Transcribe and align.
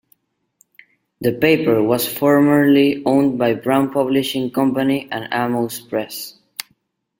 The 1.21 1.31
paper 1.33 1.83
was 1.83 2.07
formerly 2.11 3.03
owned 3.05 3.37
by 3.37 3.53
Brown 3.53 3.91
Publishing 3.93 4.49
Company 4.49 5.07
and 5.11 5.27
Amos 5.31 5.79
Press. 5.79 6.39